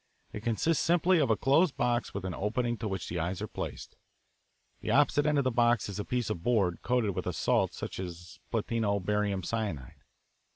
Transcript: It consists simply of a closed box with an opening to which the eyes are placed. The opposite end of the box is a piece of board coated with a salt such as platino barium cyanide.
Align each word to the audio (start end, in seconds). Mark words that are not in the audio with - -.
It 0.33 0.41
consists 0.41 0.83
simply 0.83 1.19
of 1.19 1.29
a 1.29 1.37
closed 1.37 1.77
box 1.77 2.11
with 2.11 2.25
an 2.25 2.33
opening 2.33 2.75
to 2.79 2.87
which 2.87 3.07
the 3.07 3.19
eyes 3.19 3.39
are 3.39 3.47
placed. 3.47 3.95
The 4.79 4.89
opposite 4.89 5.27
end 5.27 5.37
of 5.37 5.43
the 5.43 5.51
box 5.51 5.89
is 5.89 5.99
a 5.99 6.03
piece 6.03 6.31
of 6.31 6.41
board 6.41 6.81
coated 6.81 7.11
with 7.11 7.27
a 7.27 7.33
salt 7.33 7.75
such 7.75 7.99
as 7.99 8.39
platino 8.51 8.99
barium 9.05 9.43
cyanide. 9.43 10.01